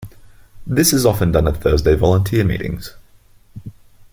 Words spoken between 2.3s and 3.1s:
meetings.